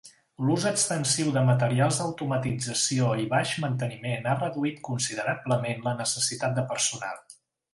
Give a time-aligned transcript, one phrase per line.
[0.43, 7.25] L'ús extensiu de materials d'automatització i baix manteniment ha reduït considerablement la necessitat de personal.